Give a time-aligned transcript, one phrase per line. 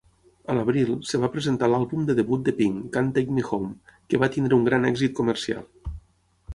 [0.53, 4.25] A l'abril, es va presentar l'àlbum de debut de Pink, "Can't Take Me Home", que
[4.25, 5.67] va tenir un gran èxit comercial.